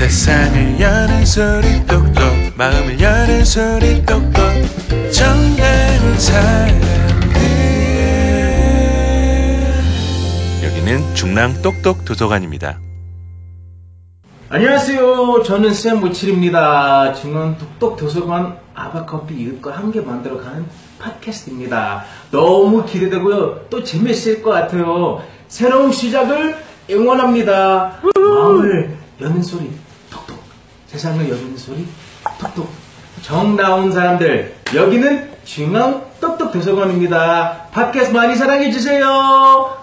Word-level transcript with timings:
세상을 0.00 0.80
여는 0.80 1.26
소리 1.26 1.86
똑똑 1.86 2.24
마음을 2.56 2.98
여는 2.98 3.44
소리 3.44 4.02
똑똑 4.06 4.40
정다운 5.12 6.18
사람들 6.18 7.40
여기는 10.64 11.14
중랑 11.14 11.60
똑똑 11.60 12.06
도서관입니다. 12.06 12.80
안녕하세요. 14.48 15.42
저는 15.42 15.74
쌤57입니다. 15.74 17.14
중앙 17.20 17.58
똑똑 17.58 17.98
도서관 17.98 18.56
아바커피 18.74 19.34
이웃과 19.34 19.76
함께 19.76 20.00
만들어가는 20.00 20.64
팟캐스트입니다. 20.98 22.04
너무 22.30 22.86
기대되고요. 22.86 23.66
또 23.68 23.84
재밌을 23.84 24.42
것 24.42 24.48
같아요. 24.50 25.22
새로운 25.48 25.92
시작을 25.92 26.56
응원합니다. 26.90 28.00
마음을 28.16 28.96
여는 29.20 29.42
소리. 29.42 29.89
세상을 30.90 31.28
여는 31.28 31.56
소리 31.56 31.86
톡톡. 32.40 32.68
정다운 33.22 33.92
사람들 33.92 34.56
여기는 34.74 35.30
중앙 35.44 36.04
똑똑 36.20 36.52
도서관입니다. 36.52 37.68
팟캐스트 37.70 38.12
많이 38.12 38.34
사랑해주세요. 38.34 39.79